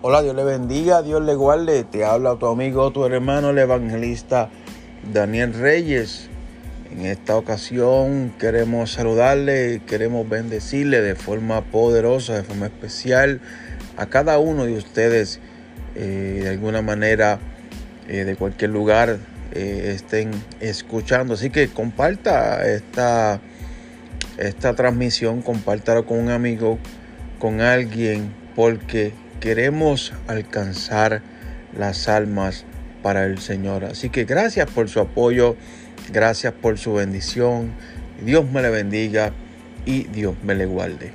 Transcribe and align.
Hola, 0.00 0.22
Dios 0.22 0.36
le 0.36 0.44
bendiga, 0.44 1.02
Dios 1.02 1.20
le 1.24 1.34
guarde. 1.34 1.82
Te 1.82 2.04
habla 2.04 2.36
tu 2.36 2.46
amigo, 2.46 2.92
tu 2.92 3.04
hermano, 3.04 3.50
el 3.50 3.58
evangelista 3.58 4.48
Daniel 5.12 5.52
Reyes. 5.54 6.28
En 6.92 7.04
esta 7.04 7.36
ocasión 7.36 8.32
queremos 8.38 8.92
saludarle, 8.92 9.82
queremos 9.88 10.28
bendecirle 10.28 11.00
de 11.00 11.16
forma 11.16 11.62
poderosa, 11.62 12.36
de 12.36 12.44
forma 12.44 12.66
especial 12.66 13.40
a 13.96 14.06
cada 14.06 14.38
uno 14.38 14.66
de 14.66 14.74
ustedes. 14.74 15.40
Eh, 15.96 16.42
de 16.44 16.48
alguna 16.48 16.80
manera, 16.80 17.40
eh, 18.06 18.22
de 18.22 18.36
cualquier 18.36 18.70
lugar 18.70 19.18
eh, 19.50 19.94
estén 19.96 20.30
escuchando. 20.60 21.34
Así 21.34 21.50
que 21.50 21.70
comparta 21.70 22.64
esta, 22.68 23.40
esta 24.36 24.76
transmisión, 24.76 25.42
compártalo 25.42 26.06
con 26.06 26.20
un 26.20 26.28
amigo, 26.28 26.78
con 27.40 27.60
alguien, 27.60 28.32
porque 28.54 29.12
queremos 29.40 30.12
alcanzar 30.26 31.22
las 31.76 32.08
almas 32.08 32.64
para 33.02 33.24
el 33.24 33.38
Señor. 33.38 33.84
Así 33.84 34.10
que 34.10 34.24
gracias 34.24 34.70
por 34.70 34.88
su 34.88 35.00
apoyo, 35.00 35.56
gracias 36.12 36.52
por 36.52 36.78
su 36.78 36.94
bendición. 36.94 37.72
Dios 38.24 38.50
me 38.50 38.62
le 38.62 38.70
bendiga 38.70 39.32
y 39.86 40.04
Dios 40.04 40.34
me 40.42 40.54
le 40.54 40.66
guarde. 40.66 41.12